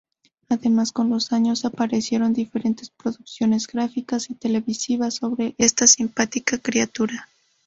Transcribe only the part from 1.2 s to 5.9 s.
años, aparecieron diferentes producciones gráficas y televisivas sobre esta